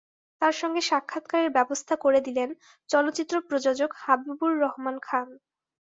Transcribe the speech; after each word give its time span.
তাঁর 0.41 0.53
সঙ্গে 0.53 0.81
সাক্ষাৎকারের 0.81 1.49
ব্যবস্থা 1.49 1.95
করে 1.95 2.19
দিলেন 2.21 2.49
চলচ্চিত্র 2.89 3.35
প্রযোজক 3.47 3.91
হাবিবুর 3.97 4.53
রহমান 4.63 4.95
খান। 5.01 5.27